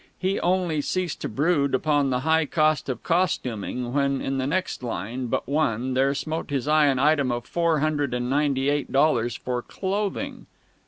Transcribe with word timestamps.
He 0.17 0.39
only 0.39 0.81
ceased 0.81 1.21
to 1.21 1.29
brood 1.29 1.75
upon 1.75 2.09
the 2.09 2.21
high 2.21 2.47
cost 2.47 2.89
of 2.89 3.03
costuming 3.03 3.93
when 3.93 4.19
in 4.19 4.39
the 4.39 4.47
next 4.47 4.81
line 4.81 5.27
but 5.27 5.47
one 5.47 5.93
there 5.93 6.15
smote 6.15 6.49
his 6.49 6.67
eye 6.67 6.87
an 6.87 6.97
item 6.97 7.31
of 7.31 7.45
four 7.45 7.81
hundred 7.81 8.11
and 8.15 8.27
ninety 8.27 8.67
eight 8.67 8.91
dollars 8.91 9.35
for 9.35 9.61
"Clothing." 9.61 10.47